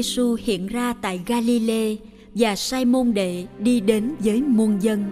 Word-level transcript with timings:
Giêsu 0.00 0.36
hiện 0.44 0.66
ra 0.66 0.94
tại 1.00 1.20
Galilee 1.26 1.96
và 2.34 2.56
sai 2.56 2.84
môn 2.84 3.14
đệ 3.14 3.46
đi 3.58 3.80
đến 3.80 4.14
với 4.18 4.42
muôn 4.42 4.82
dân. 4.82 5.04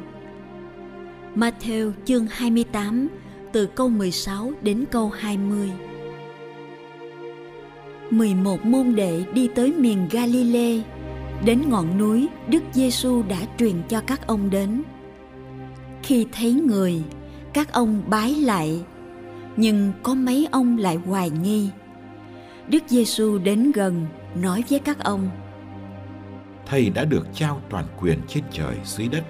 Matthew 1.34 1.92
chương 2.05 2.27
28 2.30 3.08
từ 3.53 3.67
câu 3.67 3.89
16 3.89 4.53
đến 4.62 4.84
câu 4.91 5.08
20. 5.08 5.70
11 8.11 8.64
môn 8.64 8.95
đệ 8.95 9.25
đi 9.34 9.48
tới 9.55 9.72
miền 9.72 10.08
Galilee, 10.11 10.83
đến 11.45 11.62
ngọn 11.69 11.98
núi 11.98 12.27
Đức 12.48 12.62
Giêsu 12.73 13.23
đã 13.28 13.39
truyền 13.58 13.75
cho 13.89 14.00
các 14.00 14.27
ông 14.27 14.50
đến. 14.50 14.83
Khi 16.02 16.27
thấy 16.33 16.52
người, 16.52 17.02
các 17.52 17.73
ông 17.73 18.02
bái 18.06 18.34
lại, 18.34 18.80
nhưng 19.57 19.92
có 20.02 20.14
mấy 20.14 20.48
ông 20.51 20.79
lại 20.79 20.96
hoài 20.96 21.30
nghi. 21.30 21.68
Đức 22.68 22.83
Giêsu 22.89 23.39
đến 23.39 23.73
gần 23.73 24.07
nói 24.34 24.64
với 24.70 24.78
các 24.78 25.05
ông 25.05 25.30
Thầy 26.66 26.90
đã 26.90 27.05
được 27.05 27.27
trao 27.34 27.61
toàn 27.70 27.84
quyền 28.00 28.20
trên 28.28 28.44
trời 28.50 28.77
dưới 28.84 29.08
đất. 29.08 29.24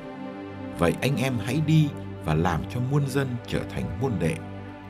Vậy 0.78 0.94
anh 1.00 1.16
em 1.16 1.34
hãy 1.44 1.60
đi 1.66 1.88
và 2.24 2.34
làm 2.34 2.60
cho 2.70 2.80
muôn 2.90 3.06
dân 3.06 3.28
trở 3.46 3.60
thành 3.70 3.98
môn 4.00 4.12
đệ, 4.20 4.36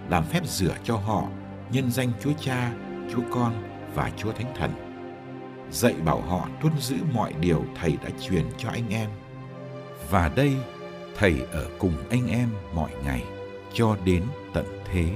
làm 0.09 0.25
phép 0.25 0.47
rửa 0.47 0.75
cho 0.85 0.97
họ 0.97 1.25
nhân 1.71 1.91
danh 1.91 2.13
Chúa 2.21 2.33
Cha, 2.41 2.73
Chúa 3.13 3.23
Con 3.31 3.53
và 3.95 4.11
Chúa 4.17 4.33
Thánh 4.33 4.55
Thần. 4.59 4.71
Dạy 5.71 5.95
bảo 6.05 6.21
họ 6.21 6.49
tuân 6.63 6.73
giữ 6.79 6.97
mọi 7.13 7.33
điều 7.41 7.65
thầy 7.81 7.99
đã 8.05 8.11
truyền 8.29 8.45
cho 8.59 8.69
anh 8.69 8.89
em. 8.91 9.11
Và 10.11 10.31
đây, 10.37 10.57
thầy 11.17 11.41
ở 11.53 11.67
cùng 11.79 11.95
anh 12.11 12.29
em 12.29 12.49
mọi 12.75 12.91
ngày 13.05 13.25
cho 13.75 13.97
đến 14.05 14.23
tận 14.55 14.65
thế. 14.93 15.07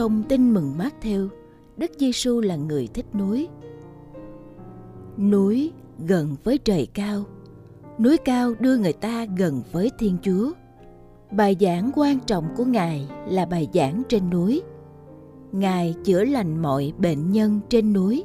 Trong 0.00 0.22
tin 0.22 0.54
mừng 0.54 0.78
mát 0.78 0.94
theo, 1.00 1.28
Đức 1.76 1.90
Giêsu 1.98 2.40
là 2.40 2.56
người 2.56 2.88
thích 2.94 3.14
núi. 3.14 3.48
Núi 5.18 5.72
gần 5.98 6.36
với 6.44 6.58
trời 6.58 6.88
cao, 6.94 7.24
núi 7.98 8.16
cao 8.16 8.54
đưa 8.60 8.76
người 8.76 8.92
ta 8.92 9.26
gần 9.36 9.62
với 9.72 9.90
Thiên 9.98 10.16
Chúa. 10.22 10.52
Bài 11.30 11.56
giảng 11.60 11.90
quan 11.94 12.20
trọng 12.20 12.48
của 12.56 12.64
Ngài 12.64 13.08
là 13.28 13.46
bài 13.46 13.68
giảng 13.74 14.02
trên 14.08 14.30
núi. 14.30 14.62
Ngài 15.52 15.94
chữa 16.04 16.24
lành 16.24 16.62
mọi 16.62 16.92
bệnh 16.98 17.32
nhân 17.32 17.60
trên 17.68 17.92
núi. 17.92 18.24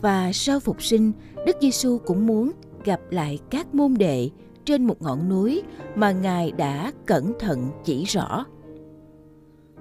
Và 0.00 0.32
sau 0.32 0.60
phục 0.60 0.82
sinh, 0.82 1.12
Đức 1.46 1.56
Giêsu 1.60 1.98
cũng 2.06 2.26
muốn 2.26 2.52
gặp 2.84 3.00
lại 3.10 3.38
các 3.50 3.74
môn 3.74 3.94
đệ 3.94 4.30
trên 4.64 4.86
một 4.86 5.02
ngọn 5.02 5.28
núi 5.28 5.62
mà 5.94 6.12
Ngài 6.12 6.52
đã 6.52 6.92
cẩn 7.06 7.32
thận 7.38 7.70
chỉ 7.84 8.04
rõ. 8.04 8.44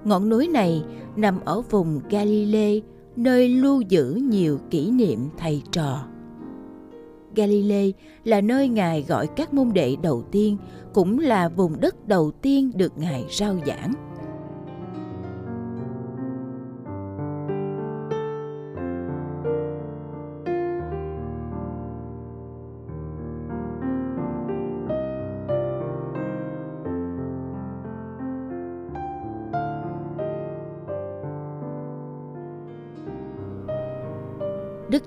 Ngọn 0.04 0.30
núi 0.30 0.48
này 0.48 0.84
nằm 1.16 1.40
ở 1.46 1.62
vùng 1.62 2.02
Galilee, 2.10 2.80
nơi 3.16 3.50
lưu 3.50 3.82
giữ 3.82 4.20
nhiều 4.30 4.60
kỷ 4.70 4.92
niệm 4.92 5.20
thầy 5.38 5.62
trò. 5.72 6.04
Galilee 7.36 7.92
là 8.24 8.42
nơi 8.42 8.70
Ngài 8.70 9.06
gọi 9.08 9.28
các 9.28 9.54
môn 9.54 9.74
đệ 9.74 9.96
đầu 10.04 10.24
tiên, 10.32 10.58
cũng 10.94 11.20
là 11.20 11.50
vùng 11.50 11.80
đất 11.80 12.08
đầu 12.08 12.32
tiên 12.32 12.72
được 12.76 12.98
Ngài 12.98 13.26
rao 13.32 13.56
giảng. 13.66 13.94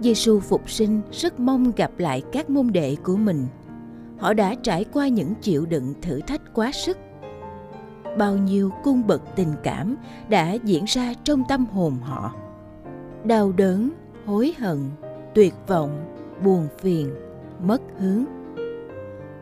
Giêsu 0.01 0.41
phục 0.41 0.71
sinh 0.71 1.01
rất 1.13 1.41
mong 1.41 1.73
gặp 1.77 1.91
lại 1.99 2.23
các 2.33 2.51
môn 2.51 2.73
đệ 2.73 2.97
của 3.03 3.17
mình. 3.17 3.47
Họ 4.19 4.33
đã 4.35 4.55
trải 4.55 4.85
qua 4.85 5.09
những 5.09 5.35
chịu 5.43 5.67
đựng 5.67 5.95
thử 6.03 6.21
thách 6.21 6.55
quá 6.55 6.73
sức. 6.73 6.99
Bao 8.19 8.37
nhiêu 8.37 8.71
cung 8.85 9.07
bậc 9.07 9.23
tình 9.37 9.55
cảm 9.63 9.97
đã 10.29 10.53
diễn 10.53 10.85
ra 10.85 11.15
trong 11.25 11.43
tâm 11.49 11.67
hồn 11.67 11.97
họ. 12.03 12.35
Đau 13.25 13.53
đớn, 13.53 13.91
hối 14.27 14.55
hận, 14.59 14.91
tuyệt 15.35 15.55
vọng, 15.67 16.15
buồn 16.45 16.69
phiền, 16.79 17.11
mất 17.65 17.83
hướng. 17.99 18.25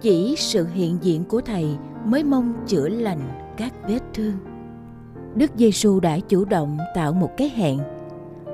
Chỉ 0.01 0.35
sự 0.39 0.67
hiện 0.75 0.99
diện 1.01 1.25
của 1.25 1.41
Thầy 1.41 1.77
mới 2.05 2.25
mong 2.25 2.55
chữa 2.67 2.89
lành 2.89 3.53
các 3.57 3.73
vết 3.89 4.01
thương. 4.15 4.35
Đức 5.35 5.51
Giêsu 5.57 6.01
đã 6.01 6.19
chủ 6.29 6.45
động 6.45 6.79
tạo 6.95 7.13
một 7.13 7.31
cái 7.37 7.49
hẹn. 7.49 7.79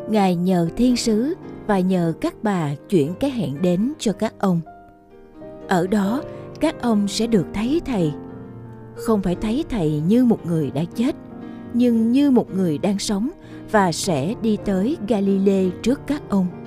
Ngài 0.08 0.36
nhờ 0.36 0.68
thiên 0.76 0.96
sứ 0.96 1.34
và 1.66 1.80
nhờ 1.80 2.12
các 2.20 2.34
bà 2.42 2.74
chuyển 2.88 3.14
cái 3.20 3.30
hẹn 3.30 3.62
đến 3.62 3.92
cho 3.98 4.12
các 4.12 4.34
ông. 4.38 4.60
Ở 5.68 5.86
đó, 5.86 6.22
các 6.60 6.82
ông 6.82 7.08
sẽ 7.08 7.26
được 7.26 7.46
thấy 7.54 7.80
thầy. 7.84 8.12
Không 8.96 9.22
phải 9.22 9.34
thấy 9.34 9.64
thầy 9.70 10.00
như 10.00 10.24
một 10.24 10.46
người 10.46 10.70
đã 10.70 10.84
chết, 10.94 11.16
nhưng 11.74 12.12
như 12.12 12.30
một 12.30 12.54
người 12.54 12.78
đang 12.78 12.98
sống 12.98 13.30
và 13.70 13.92
sẽ 13.92 14.34
đi 14.42 14.58
tới 14.64 14.96
Galilee 15.08 15.70
trước 15.82 16.00
các 16.06 16.22
ông. 16.28 16.63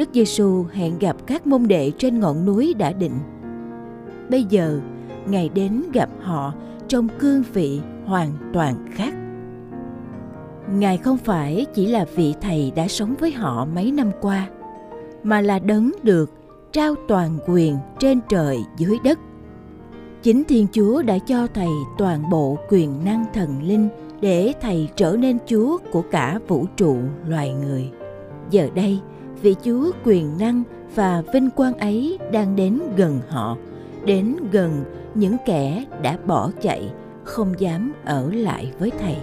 Đức 0.00 0.08
Giêsu 0.12 0.64
hẹn 0.72 0.98
gặp 0.98 1.16
các 1.26 1.46
môn 1.46 1.68
đệ 1.68 1.90
trên 1.98 2.20
ngọn 2.20 2.46
núi 2.46 2.74
đã 2.78 2.92
định. 2.92 3.18
Bây 4.30 4.44
giờ, 4.44 4.80
Ngài 5.26 5.48
đến 5.48 5.82
gặp 5.92 6.08
họ 6.20 6.54
trong 6.88 7.08
cương 7.18 7.42
vị 7.52 7.80
hoàn 8.04 8.32
toàn 8.52 8.74
khác. 8.92 9.14
Ngài 10.72 10.96
không 10.96 11.18
phải 11.18 11.66
chỉ 11.74 11.86
là 11.86 12.04
vị 12.14 12.34
thầy 12.40 12.72
đã 12.76 12.88
sống 12.88 13.14
với 13.18 13.32
họ 13.32 13.64
mấy 13.64 13.92
năm 13.92 14.10
qua, 14.20 14.48
mà 15.22 15.40
là 15.40 15.58
đấng 15.58 15.90
được 16.02 16.30
trao 16.72 16.94
toàn 17.08 17.38
quyền 17.46 17.76
trên 17.98 18.20
trời 18.28 18.58
dưới 18.78 18.98
đất. 19.04 19.18
Chính 20.22 20.44
Thiên 20.44 20.66
Chúa 20.72 21.02
đã 21.02 21.18
cho 21.18 21.46
thầy 21.54 21.70
toàn 21.98 22.30
bộ 22.30 22.58
quyền 22.68 23.04
năng 23.04 23.24
thần 23.34 23.62
linh 23.62 23.88
để 24.20 24.52
thầy 24.60 24.88
trở 24.96 25.16
nên 25.18 25.38
Chúa 25.46 25.78
của 25.92 26.02
cả 26.10 26.38
vũ 26.48 26.66
trụ 26.76 26.96
loài 27.26 27.54
người. 27.54 27.90
Giờ 28.50 28.68
đây, 28.74 28.98
vị 29.42 29.56
Chúa 29.64 29.90
quyền 30.04 30.38
năng 30.38 30.62
và 30.94 31.22
vinh 31.32 31.50
quang 31.50 31.78
ấy 31.78 32.18
đang 32.32 32.56
đến 32.56 32.80
gần 32.96 33.20
họ, 33.28 33.56
đến 34.04 34.36
gần 34.52 34.84
những 35.14 35.36
kẻ 35.46 35.84
đã 36.02 36.18
bỏ 36.26 36.50
chạy, 36.62 36.92
không 37.24 37.54
dám 37.58 37.92
ở 38.04 38.30
lại 38.32 38.72
với 38.78 38.90
thầy. 39.00 39.16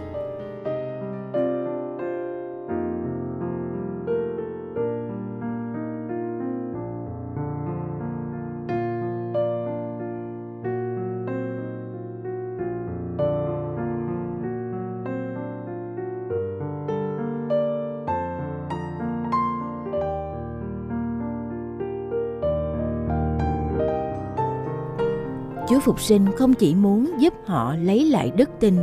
Chúa 25.70 25.80
Phục 25.80 26.02
sinh 26.02 26.26
không 26.38 26.54
chỉ 26.54 26.76
muốn 26.76 27.12
giúp 27.20 27.34
họ 27.46 27.76
lấy 27.76 28.06
lại 28.06 28.32
đức 28.36 28.50
tin, 28.60 28.76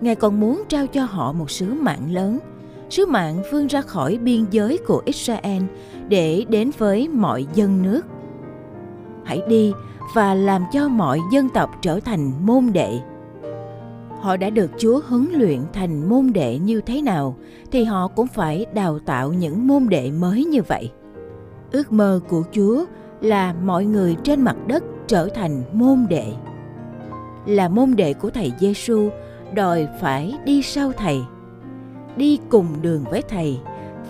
Ngài 0.00 0.14
còn 0.14 0.40
muốn 0.40 0.62
trao 0.68 0.86
cho 0.86 1.04
họ 1.04 1.32
một 1.32 1.50
sứ 1.50 1.74
mạng 1.74 2.12
lớn, 2.12 2.38
sứ 2.90 3.06
mạng 3.06 3.42
vươn 3.52 3.66
ra 3.66 3.80
khỏi 3.80 4.18
biên 4.18 4.44
giới 4.50 4.78
của 4.86 5.02
Israel 5.04 5.62
để 6.08 6.44
đến 6.48 6.70
với 6.78 7.08
mọi 7.08 7.46
dân 7.54 7.82
nước. 7.82 8.02
Hãy 9.24 9.42
đi 9.48 9.72
và 10.14 10.34
làm 10.34 10.64
cho 10.72 10.88
mọi 10.88 11.20
dân 11.32 11.48
tộc 11.48 11.70
trở 11.82 12.00
thành 12.00 12.32
môn 12.46 12.66
đệ. 12.72 13.00
Họ 14.20 14.36
đã 14.36 14.50
được 14.50 14.70
Chúa 14.78 15.00
huấn 15.08 15.28
luyện 15.32 15.60
thành 15.72 16.08
môn 16.08 16.32
đệ 16.32 16.58
như 16.58 16.80
thế 16.80 17.02
nào 17.02 17.36
thì 17.70 17.84
họ 17.84 18.08
cũng 18.08 18.26
phải 18.26 18.66
đào 18.74 18.98
tạo 18.98 19.32
những 19.32 19.66
môn 19.66 19.88
đệ 19.88 20.10
mới 20.10 20.44
như 20.44 20.62
vậy. 20.62 20.90
Ước 21.72 21.92
mơ 21.92 22.20
của 22.28 22.42
Chúa 22.52 22.84
là 23.20 23.54
mọi 23.64 23.84
người 23.84 24.16
trên 24.24 24.40
mặt 24.40 24.56
đất 24.66 24.84
trở 25.10 25.28
thành 25.34 25.62
môn 25.72 26.06
đệ. 26.08 26.26
Là 27.46 27.68
môn 27.68 27.96
đệ 27.96 28.12
của 28.14 28.30
thầy 28.30 28.52
Giêsu 28.60 29.08
đòi 29.54 29.88
phải 30.00 30.34
đi 30.44 30.62
sau 30.62 30.92
thầy, 30.92 31.20
đi 32.16 32.38
cùng 32.48 32.66
đường 32.82 33.04
với 33.10 33.22
thầy 33.28 33.58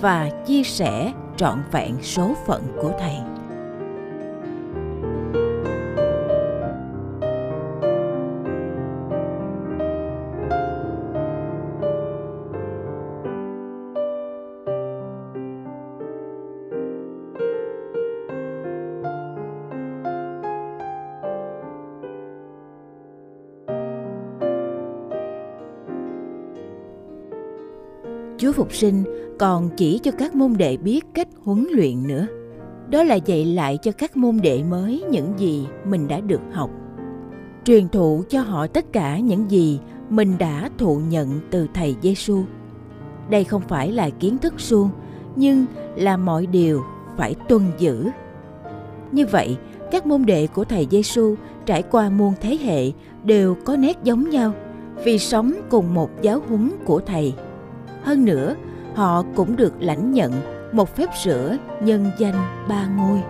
và 0.01 0.31
chia 0.47 0.63
sẻ 0.63 1.13
trọn 1.37 1.59
vẹn 1.73 1.97
số 2.03 2.35
phận 2.47 2.63
của 2.83 2.93
thầy. 2.99 3.30
Chúa 28.41 28.53
Phục 28.53 28.75
sinh 28.75 29.05
còn 29.39 29.71
chỉ 29.77 29.99
cho 29.99 30.11
các 30.11 30.35
môn 30.35 30.53
đệ 30.59 30.77
biết 30.77 31.07
cách 31.15 31.29
huấn 31.45 31.67
luyện 31.73 32.07
nữa. 32.07 32.27
Đó 32.89 33.03
là 33.03 33.15
dạy 33.15 33.45
lại 33.45 33.79
cho 33.83 33.93
các 33.93 34.17
môn 34.17 34.39
đệ 34.43 34.63
mới 34.63 35.05
những 35.11 35.33
gì 35.39 35.67
mình 35.85 36.09
đã 36.09 36.21
được 36.21 36.41
học. 36.53 36.71
Truyền 37.65 37.89
thụ 37.89 38.25
cho 38.29 38.41
họ 38.41 38.67
tất 38.67 38.93
cả 38.93 39.19
những 39.19 39.51
gì 39.51 39.81
mình 40.11 40.39
đã 40.39 40.71
thụ 40.79 41.01
nhận 41.09 41.41
từ 41.51 41.67
thầy 41.75 41.97
Giêsu. 42.03 42.43
Đây 43.31 43.45
không 43.45 43.63
phải 43.69 43.93
là 43.93 44.11
kiến 44.11 44.39
thức 44.39 44.55
suông, 44.59 44.91
nhưng 45.37 45.67
là 45.97 46.17
mọi 46.17 46.47
điều 46.47 46.83
phải 47.17 47.35
tuân 47.49 47.63
giữ. 47.79 48.09
Như 49.13 49.27
vậy, 49.27 49.57
các 49.91 50.07
môn 50.07 50.27
đệ 50.27 50.47
của 50.47 50.65
thầy 50.65 50.87
Giêsu 50.91 51.35
trải 51.67 51.83
qua 51.83 52.11
muôn 52.11 52.33
thế 52.41 52.59
hệ 52.63 52.91
đều 53.25 53.57
có 53.65 53.77
nét 53.77 53.99
giống 54.05 54.31
nhau 54.31 54.53
vì 55.05 55.19
sống 55.19 55.53
cùng 55.71 55.95
một 55.95 56.11
giáo 56.23 56.43
huấn 56.49 56.71
của 56.85 57.01
thầy 57.01 57.35
hơn 58.11 58.25
nữa, 58.25 58.55
họ 58.95 59.25
cũng 59.35 59.57
được 59.57 59.73
lãnh 59.81 60.13
nhận 60.13 60.33
một 60.73 60.97
phép 60.97 61.09
rửa 61.25 61.57
nhân 61.83 62.11
danh 62.19 62.67
ba 62.69 62.87
ngôi. 62.87 63.23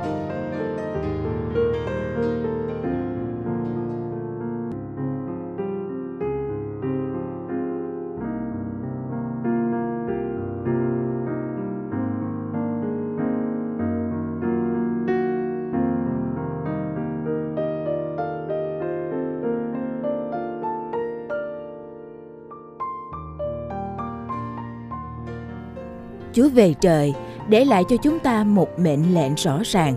Chúa 26.41 26.49
về 26.49 26.75
trời 26.81 27.15
để 27.49 27.65
lại 27.65 27.85
cho 27.89 27.97
chúng 27.97 28.19
ta 28.19 28.45
một 28.45 28.79
mệnh 28.79 29.15
lệnh 29.15 29.35
rõ 29.35 29.61
ràng. 29.65 29.95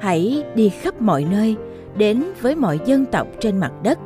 Hãy 0.00 0.44
đi 0.54 0.68
khắp 0.68 1.00
mọi 1.02 1.26
nơi, 1.30 1.56
đến 1.96 2.24
với 2.40 2.54
mọi 2.54 2.78
dân 2.86 3.04
tộc 3.06 3.26
trên 3.40 3.58
mặt 3.58 3.72
đất 3.82 3.98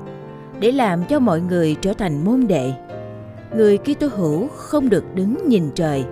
để 0.60 0.72
làm 0.72 1.04
cho 1.04 1.18
mọi 1.18 1.40
người 1.40 1.76
trở 1.80 1.92
thành 1.92 2.24
môn 2.24 2.46
đệ. 2.46 2.72
Người 3.56 3.78
Kitô 3.78 4.08
hữu 4.16 4.48
không 4.48 4.88
được 4.88 5.04
đứng 5.14 5.48
nhìn 5.48 5.70
trời, 5.74 6.04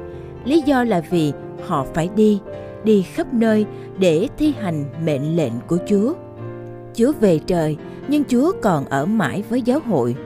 lý 0.45 0.62
do 0.67 0.85
là 0.85 1.03
vì 1.11 1.33
họ 1.67 1.87
phải 1.95 2.09
đi, 2.17 2.41
đi 2.85 3.03
khắp 3.03 3.35
nơi 3.35 3.67
để 3.99 4.29
thi 4.38 4.55
hành 4.61 4.85
mệnh 5.05 5.37
lệnh 5.37 5.53
của 5.67 5.79
Chúa. 5.88 6.15
Chúa 6.95 7.12
về 7.21 7.38
trời, 7.38 7.77
nhưng 8.09 8.25
Chúa 8.25 8.53
còn 8.62 8.85
ở 8.85 9.07
mãi 9.07 9.43
với 9.49 9.62
giáo 9.62 9.81
hội, 9.87 10.17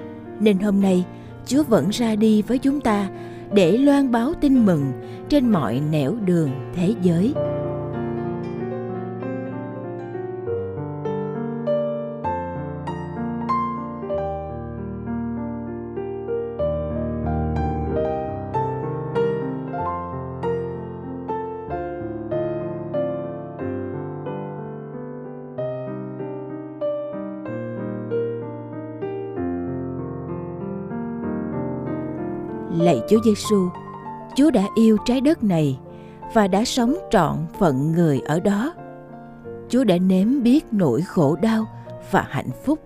nên 0.41 0.59
hôm 0.59 0.81
nay 0.81 1.05
Chúa 1.47 1.63
vẫn 1.63 1.89
ra 1.91 2.15
đi 2.15 2.43
với 2.43 2.59
chúng 2.59 2.81
ta 2.81 3.09
để 3.55 3.77
loan 3.77 4.13
báo 4.13 4.35
tin 4.41 4.67
mừng 4.67 4.93
trên 5.29 5.51
mọi 5.51 5.81
nẻo 5.91 6.15
đường 6.25 6.51
thế 6.75 6.95
giới. 7.03 7.35
Lạy 32.83 33.03
Chúa 33.09 33.21
Giêsu, 33.25 33.69
Chúa 34.37 34.51
đã 34.51 34.65
yêu 34.75 34.97
trái 35.05 35.21
đất 35.21 35.45
này 35.45 35.79
và 36.35 36.49
đã 36.49 36.65
sống 36.65 36.95
trọn 37.11 37.37
phận 37.59 37.93
người 37.93 38.21
ở 38.21 38.41
đó. 38.41 38.75
Chúa 39.69 39.85
đã 39.85 39.99
nếm 39.99 40.43
biết 40.43 40.65
nỗi 40.71 41.03
khổ 41.03 41.37
đau 41.43 41.67
và 42.11 42.27
hạnh 42.29 42.51
phúc, 42.65 42.79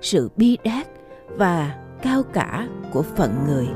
sự 0.00 0.30
bi 0.36 0.58
đát 0.64 0.86
và 1.36 1.76
cao 2.02 2.22
cả 2.22 2.68
của 2.92 3.02
phận 3.02 3.30
người. 3.46 3.68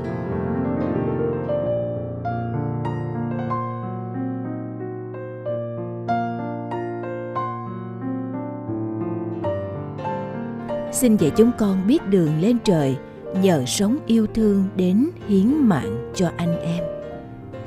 Xin 10.91 11.15
dạy 11.15 11.31
chúng 11.37 11.51
con 11.57 11.87
biết 11.87 12.07
đường 12.09 12.41
lên 12.41 12.57
trời 12.63 12.97
nhờ 13.41 13.63
sống 13.65 13.97
yêu 14.07 14.27
thương 14.33 14.63
đến 14.75 15.09
hiến 15.27 15.47
mạng 15.47 16.11
cho 16.15 16.31
anh 16.37 16.59
em. 16.61 16.83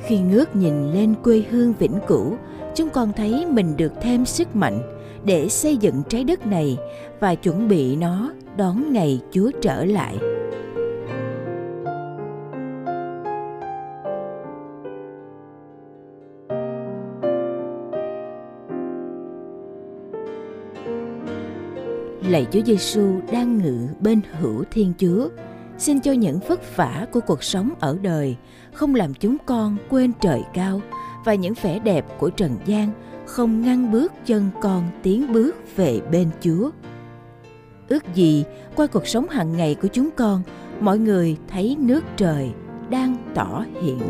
Khi 0.05 0.19
ngước 0.19 0.57
nhìn 0.57 0.93
lên 0.93 1.15
quê 1.23 1.43
hương 1.50 1.73
vĩnh 1.79 1.99
cửu, 2.07 2.37
chúng 2.75 2.89
con 2.89 3.12
thấy 3.17 3.47
mình 3.47 3.77
được 3.77 3.93
thêm 4.03 4.25
sức 4.25 4.57
mạnh 4.57 4.81
để 5.25 5.49
xây 5.49 5.77
dựng 5.77 6.03
trái 6.09 6.25
đất 6.25 6.47
này 6.47 6.79
và 7.21 7.35
chuẩn 7.35 7.69
bị 7.69 7.97
nó 7.97 8.33
đón 8.57 8.93
ngày 8.93 9.21
chúa 9.31 9.50
trở 9.62 9.85
lại. 9.85 10.19
Lạy 22.29 22.47
Chúa 22.53 22.61
Giêsu 22.67 23.21
đang 23.33 23.59
ngự 23.59 23.79
bên 24.00 24.21
hữu 24.41 24.65
Thiên 24.71 24.93
Chúa 24.99 25.29
xin 25.81 26.01
cho 26.01 26.13
những 26.13 26.39
vất 26.49 26.77
vả 26.77 27.07
của 27.13 27.21
cuộc 27.21 27.43
sống 27.43 27.71
ở 27.81 27.99
đời 28.03 28.37
không 28.73 28.95
làm 28.95 29.15
chúng 29.15 29.37
con 29.47 29.77
quên 29.89 30.13
trời 30.21 30.43
cao 30.55 30.81
và 31.25 31.35
những 31.35 31.55
vẻ 31.63 31.79
đẹp 31.79 32.05
của 32.19 32.31
trần 32.31 32.57
gian 32.67 32.91
không 33.27 33.63
ngăn 33.63 33.93
bước 33.93 34.13
chân 34.27 34.51
con 34.63 34.91
tiến 35.03 35.33
bước 35.33 35.77
về 35.77 36.01
bên 36.13 36.31
Chúa. 36.41 36.71
Ước 37.89 38.15
gì 38.15 38.45
qua 38.77 38.87
cuộc 38.87 39.07
sống 39.07 39.29
hàng 39.29 39.57
ngày 39.57 39.75
của 39.75 39.89
chúng 39.89 40.09
con, 40.17 40.43
mọi 40.81 40.99
người 40.99 41.37
thấy 41.49 41.77
nước 41.79 42.05
trời 42.17 42.51
đang 42.91 43.17
tỏ 43.35 43.65
hiện. 43.83 44.01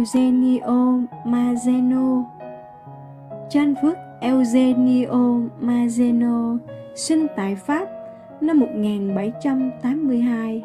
Eugenio 0.00 1.00
Mazeno, 1.24 2.24
Chân 3.50 3.74
Phước 3.82 3.96
Eugenio 4.20 5.40
Mazeno, 5.60 6.58
sinh 6.94 7.26
tại 7.36 7.54
Pháp 7.54 7.88
năm 8.40 8.60
1782. 8.60 10.62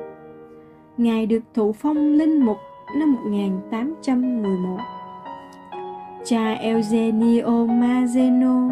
Ngài 0.98 1.26
được 1.26 1.44
thụ 1.54 1.74
phong 1.74 1.98
linh 1.98 2.46
mục 2.46 2.58
năm 3.00 3.16
1811. 3.16 4.78
Cha 6.26 6.54
Eugenio 6.54 7.66
Mazeno 7.66 8.72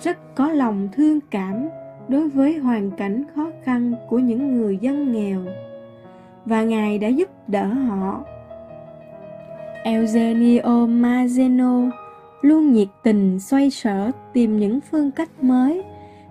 rất 0.00 0.34
có 0.34 0.50
lòng 0.50 0.88
thương 0.92 1.20
cảm 1.30 1.68
đối 2.08 2.28
với 2.28 2.58
hoàn 2.58 2.90
cảnh 2.90 3.24
khó 3.34 3.50
khăn 3.62 3.94
của 4.08 4.18
những 4.18 4.56
người 4.56 4.78
dân 4.80 5.12
nghèo 5.12 5.40
và 6.44 6.62
Ngài 6.62 6.98
đã 6.98 7.08
giúp 7.08 7.28
đỡ 7.48 7.66
họ. 7.66 8.24
Eugenio 9.84 10.86
Mazzeno 10.86 11.90
luôn 12.42 12.72
nhiệt 12.72 12.88
tình 13.02 13.40
xoay 13.40 13.70
sở 13.70 14.10
tìm 14.32 14.58
những 14.58 14.80
phương 14.80 15.10
cách 15.10 15.30
mới 15.42 15.82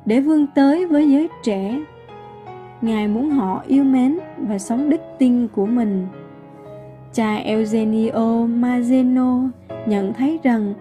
để 0.06 0.20
vươn 0.20 0.48
tới 0.56 0.86
với 0.86 1.12
giới 1.12 1.28
trẻ. 1.44 1.80
Ngài 2.82 3.08
muốn 3.08 3.30
họ 3.30 3.64
yêu 3.68 3.84
mến 3.84 4.20
và 4.38 4.60
sống 4.60 4.90
đức 4.90 5.02
tin 5.20 5.48
của 5.48 5.66
mình. 5.66 6.08
Cha 7.14 7.36
Eugenio 7.36 8.46
Mazzeno 8.46 9.50
nhận 9.88 10.14
thấy 10.14 10.40
rằng 10.44 10.74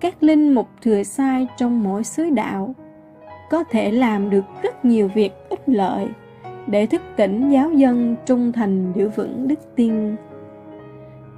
các 0.00 0.22
linh 0.22 0.54
mục 0.54 0.68
thừa 0.82 1.02
sai 1.02 1.46
trong 1.56 1.82
mỗi 1.82 2.04
xứ 2.04 2.30
đạo 2.30 2.74
có 3.50 3.64
thể 3.64 3.92
làm 3.92 4.30
được 4.30 4.44
rất 4.62 4.84
nhiều 4.84 5.08
việc 5.14 5.32
ích 5.48 5.62
lợi 5.68 6.08
để 6.66 6.86
thức 6.86 7.02
tỉnh 7.16 7.50
giáo 7.50 7.70
dân 7.72 8.16
trung 8.26 8.52
thành 8.52 8.92
giữ 8.96 9.08
vững 9.08 9.48
đức 9.48 9.76
tin. 9.76 10.16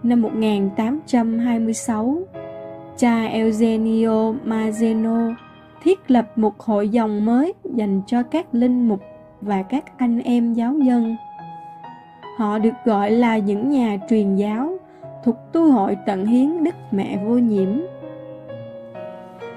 Năm 0.03 0.23
1826, 0.23 2.19
cha 2.97 3.25
Eugenio 3.25 4.33
Mazeno 4.45 5.35
thiết 5.83 6.11
lập 6.11 6.29
một 6.37 6.61
hội 6.61 6.89
dòng 6.89 7.25
mới 7.25 7.55
dành 7.65 8.03
cho 8.07 8.23
các 8.23 8.47
linh 8.53 8.89
mục 8.89 9.01
và 9.41 9.63
các 9.63 9.99
anh 9.99 10.19
em 10.19 10.55
giáo 10.55 10.75
dân. 10.79 11.17
Họ 12.39 12.59
được 12.59 12.75
gọi 12.85 13.11
là 13.11 13.39
những 13.39 13.71
nhà 13.71 13.97
truyền 14.11 14.37
giáo 14.37 14.79
thuộc 15.25 15.37
tu 15.53 15.73
hội 15.73 15.97
tận 16.07 16.27
hiến 16.27 16.65
Đức 16.65 16.75
Mẹ 16.91 17.19
Vô 17.25 17.35
Nhiễm. 17.35 17.69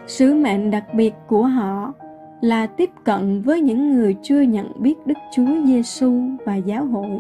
Sứ 0.08 0.34
mệnh 0.34 0.72
đặc 0.72 0.94
biệt 0.94 1.14
của 1.28 1.44
họ 1.44 1.94
là 2.42 2.68
tiếp 2.68 2.90
cận 3.04 3.42
với 3.42 3.62
những 3.62 3.94
người 3.94 4.16
chưa 4.22 4.42
nhận 4.42 4.72
biết 4.82 4.96
Đức 5.06 5.18
Chúa 5.36 5.66
Giêsu 5.66 6.14
và 6.46 6.56
giáo 6.56 6.86
hội. 6.86 7.20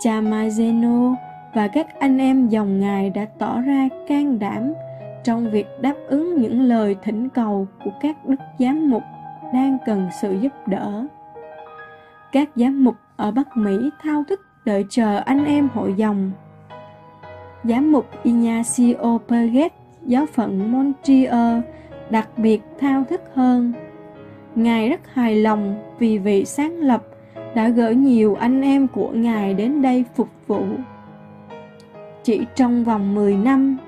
Cha 0.00 0.20
Mazeno 0.20 1.14
và 1.54 1.68
các 1.68 1.86
anh 1.98 2.18
em 2.18 2.48
dòng 2.48 2.80
ngài 2.80 3.10
đã 3.10 3.26
tỏ 3.38 3.60
ra 3.60 3.88
can 4.08 4.38
đảm 4.38 4.72
trong 5.24 5.50
việc 5.50 5.66
đáp 5.80 5.94
ứng 6.08 6.40
những 6.40 6.62
lời 6.62 6.96
thỉnh 7.02 7.28
cầu 7.28 7.66
của 7.84 7.90
các 8.00 8.26
đức 8.26 8.40
giám 8.58 8.90
mục 8.90 9.02
đang 9.54 9.78
cần 9.86 10.08
sự 10.22 10.36
giúp 10.40 10.52
đỡ. 10.66 11.06
Các 12.32 12.50
giám 12.56 12.84
mục 12.84 12.94
ở 13.16 13.30
Bắc 13.30 13.56
Mỹ 13.56 13.90
thao 14.02 14.24
thức 14.28 14.40
đợi 14.64 14.84
chờ 14.90 15.16
anh 15.16 15.44
em 15.44 15.68
hội 15.74 15.94
dòng. 15.96 16.30
Giám 17.64 17.92
mục 17.92 18.06
Ignacio 18.22 19.18
Perget, 19.28 19.72
giáo 20.02 20.26
phận 20.26 20.72
Montreal, 20.72 21.60
đặc 22.10 22.28
biệt 22.36 22.62
thao 22.80 23.04
thức 23.04 23.20
hơn. 23.34 23.72
Ngài 24.54 24.88
rất 24.88 25.00
hài 25.12 25.36
lòng 25.36 25.74
vì 25.98 26.18
vị 26.18 26.44
sáng 26.44 26.76
lập 26.76 27.02
đã 27.54 27.68
gửi 27.68 27.94
nhiều 27.94 28.34
anh 28.34 28.62
em 28.62 28.88
của 28.88 29.10
Ngài 29.12 29.54
đến 29.54 29.82
đây 29.82 30.04
phục 30.14 30.28
vụ. 30.46 30.64
Chỉ 32.24 32.46
trong 32.54 32.84
vòng 32.84 33.14
10 33.14 33.36
năm, 33.36 33.78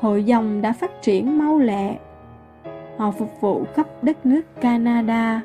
hội 0.00 0.24
dòng 0.24 0.62
đã 0.62 0.72
phát 0.72 1.02
triển 1.02 1.38
mau 1.38 1.58
lẹ. 1.58 1.96
Họ 2.96 3.10
phục 3.10 3.40
vụ 3.40 3.64
khắp 3.74 3.86
đất 4.02 4.26
nước 4.26 4.60
Canada 4.60 5.42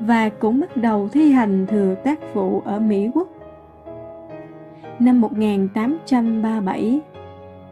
và 0.00 0.28
cũng 0.28 0.60
bắt 0.60 0.76
đầu 0.76 1.08
thi 1.08 1.32
hành 1.32 1.66
thừa 1.66 1.94
tác 2.04 2.34
vụ 2.34 2.62
ở 2.64 2.80
Mỹ 2.80 3.10
Quốc. 3.14 3.28
Năm 4.98 5.20
1837, 5.20 7.00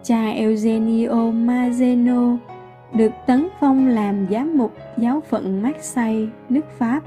cha 0.03 0.31
Eugenio 0.31 1.31
Mazzeno 1.31 2.37
được 2.93 3.13
tấn 3.27 3.49
phong 3.61 3.89
làm 3.89 4.27
giám 4.31 4.59
mục 4.59 4.73
giáo 4.97 5.21
phận 5.21 5.63
Marseille, 5.63 6.27
nước 6.49 6.65
Pháp. 6.79 7.01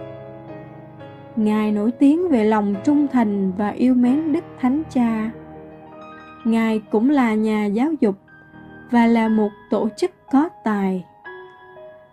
Ngài 1.36 1.72
nổi 1.72 1.92
tiếng 1.92 2.30
về 2.30 2.44
lòng 2.44 2.76
trung 2.84 3.08
thành 3.12 3.52
và 3.58 3.70
yêu 3.70 3.94
mến 3.94 4.32
Đức 4.32 4.44
Thánh 4.60 4.84
Cha. 4.90 5.32
Ngài 6.46 6.82
cũng 6.92 7.10
là 7.10 7.34
nhà 7.34 7.66
giáo 7.66 7.94
dục 8.00 8.16
và 8.92 9.08
là 9.08 9.30
một 9.30 9.52
tổ 9.70 9.90
chức 9.98 10.12
có 10.32 10.50
tài. 10.64 11.06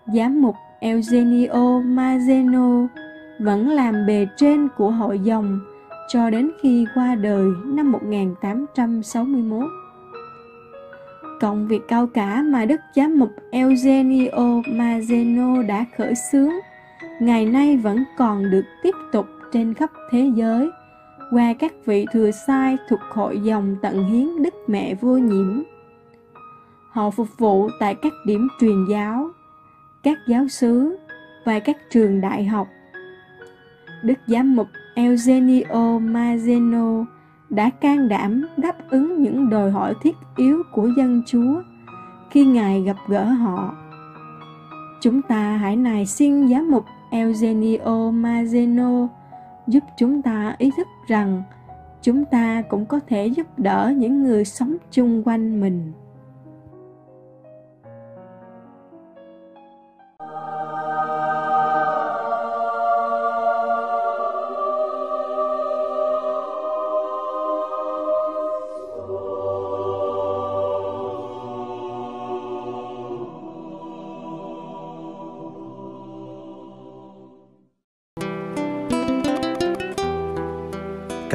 Giám 0.06 0.42
mục 0.42 0.54
Eugenio 0.80 1.80
mazeno 1.80 2.86
vẫn 3.38 3.70
làm 3.70 4.06
bề 4.06 4.26
trên 4.36 4.68
của 4.76 4.90
hội 4.90 5.18
dòng 5.18 5.60
cho 6.08 6.30
đến 6.30 6.50
khi 6.62 6.86
qua 6.94 7.14
đời 7.14 7.50
năm 7.64 7.92
1861. 7.92 9.64
Cộng 11.40 11.68
việc 11.68 11.82
cao 11.88 12.06
cả 12.06 12.42
mà 12.42 12.64
Đức 12.64 12.80
Giám 12.94 13.18
mục 13.18 13.30
Eugenio 13.50 14.62
Mazeno 14.66 15.66
đã 15.66 15.84
khởi 15.96 16.14
xướng, 16.32 16.52
ngày 17.20 17.46
nay 17.46 17.76
vẫn 17.76 18.04
còn 18.18 18.50
được 18.50 18.64
tiếp 18.82 18.94
tục 19.12 19.26
trên 19.52 19.74
khắp 19.74 19.90
thế 20.10 20.30
giới 20.34 20.70
qua 21.30 21.54
các 21.58 21.72
vị 21.86 22.06
thừa 22.12 22.30
sai 22.30 22.76
thuộc 22.88 23.00
hội 23.10 23.40
dòng 23.40 23.76
tận 23.82 24.04
hiến 24.04 24.42
Đức 24.42 24.54
Mẹ 24.66 24.94
Vô 24.94 25.16
Nhiễm. 25.16 25.62
Họ 26.90 27.10
phục 27.10 27.28
vụ 27.38 27.68
tại 27.80 27.94
các 27.94 28.12
điểm 28.26 28.48
truyền 28.60 28.86
giáo, 28.90 29.30
các 30.02 30.18
giáo 30.28 30.48
xứ 30.48 30.96
và 31.44 31.58
các 31.58 31.76
trường 31.90 32.20
đại 32.20 32.44
học. 32.44 32.68
Đức 34.02 34.18
Giám 34.26 34.56
mục 34.56 34.66
Eugenio 34.94 35.98
Mazzeno 35.98 37.04
đã 37.50 37.70
can 37.70 38.08
đảm 38.08 38.46
đáp 38.56 38.76
ứng 38.90 39.22
những 39.22 39.50
đòi 39.50 39.70
hỏi 39.70 39.94
thiết 40.02 40.16
yếu 40.36 40.62
của 40.72 40.88
dân 40.96 41.22
Chúa 41.26 41.62
khi 42.30 42.44
Ngài 42.44 42.82
gặp 42.82 42.96
gỡ 43.08 43.24
họ. 43.24 43.74
Chúng 45.00 45.22
ta 45.22 45.56
hãy 45.56 45.76
nài 45.76 46.06
xin 46.06 46.48
giám 46.48 46.70
mục 46.70 46.84
Eugenio 47.10 48.10
Mazzeno 48.10 49.08
giúp 49.66 49.84
chúng 49.98 50.22
ta 50.22 50.54
ý 50.58 50.70
thức 50.76 50.86
rằng 51.08 51.42
chúng 52.02 52.24
ta 52.24 52.62
cũng 52.62 52.86
có 52.86 53.00
thể 53.08 53.26
giúp 53.26 53.58
đỡ 53.58 53.92
những 53.96 54.22
người 54.22 54.44
sống 54.44 54.76
chung 54.90 55.22
quanh 55.24 55.60
mình. 55.60 55.92